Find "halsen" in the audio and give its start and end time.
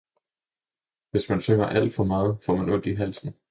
2.93-3.35